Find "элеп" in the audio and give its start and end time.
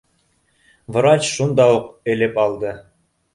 2.15-2.41